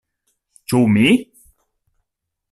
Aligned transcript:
Ĉu 0.71 0.79
mi!? 0.95 1.11